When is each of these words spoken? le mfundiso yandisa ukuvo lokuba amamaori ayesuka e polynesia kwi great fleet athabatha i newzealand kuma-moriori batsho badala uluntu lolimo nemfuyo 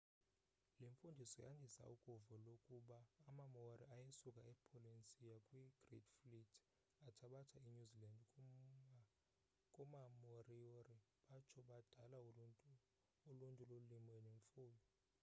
le 0.79 0.87
mfundiso 0.93 1.37
yandisa 1.47 1.83
ukuvo 1.95 2.33
lokuba 2.45 2.97
amamaori 3.29 3.85
ayesuka 3.95 4.41
e 4.51 4.53
polynesia 4.69 5.35
kwi 5.47 5.61
great 5.85 6.07
fleet 6.21 6.49
athabatha 7.09 7.57
i 7.67 7.69
newzealand 7.75 9.07
kuma-moriori 9.73 10.97
batsho 11.29 11.59
badala 11.69 12.17
uluntu 13.31 13.61
lolimo 13.69 14.15
nemfuyo 14.25 14.83